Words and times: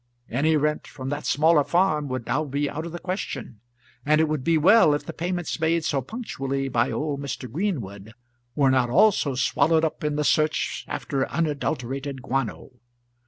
Any 0.31 0.57
rent 0.57 0.87
from 0.87 1.09
that 1.09 1.27
smaller 1.27 1.63
farm 1.63 2.07
would 2.07 2.25
now 2.25 2.43
be 2.43 2.67
out 2.67 2.87
of 2.87 2.91
the 2.91 2.97
question, 2.97 3.59
and 4.03 4.19
it 4.19 4.27
would 4.27 4.43
be 4.43 4.57
well 4.57 4.95
if 4.95 5.05
the 5.05 5.13
payments 5.13 5.59
made 5.59 5.85
so 5.85 6.01
punctually 6.01 6.69
by 6.69 6.89
old 6.89 7.19
Mr. 7.21 7.47
Greenwood 7.47 8.13
were 8.55 8.71
not 8.71 8.89
also 8.89 9.35
swallowed 9.35 9.85
up 9.85 10.03
in 10.03 10.15
the 10.15 10.23
search 10.23 10.85
after 10.87 11.29
unadulterated 11.29 12.23
guano. 12.23 12.71